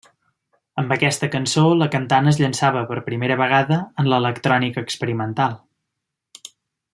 Amb 0.83 0.93
aquesta 0.93 1.27
cançó, 1.35 1.65
la 1.81 1.87
cantant 1.95 2.31
es 2.31 2.39
llançava 2.43 2.81
per 2.93 2.97
primera 3.11 3.37
vegada 3.43 3.77
en 4.05 4.11
l'electrònica 4.15 4.85
experimental. 4.87 5.55